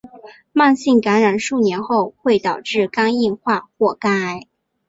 [0.51, 4.47] 慢性感染数年后会导致肝硬化或肝癌。